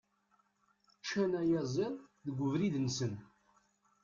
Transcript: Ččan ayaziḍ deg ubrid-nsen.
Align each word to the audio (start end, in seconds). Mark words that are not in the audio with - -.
Ččan 0.99 1.31
ayaziḍ 1.41 1.95
deg 2.25 2.37
ubrid-nsen. 2.45 3.13